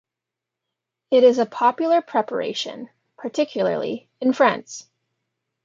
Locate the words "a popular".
1.37-2.01